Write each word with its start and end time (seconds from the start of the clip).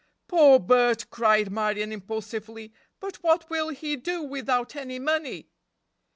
"Poor 0.27 0.57
Bert!" 0.59 1.11
cried 1.11 1.51
Marion 1.51 1.91
impulsively, 1.91 2.73
"but 2.99 3.17
what 3.21 3.47
will 3.51 3.69
he 3.69 3.95
do 3.95 4.23
without 4.23 4.75
any 4.75 4.97
money?" 4.97 5.51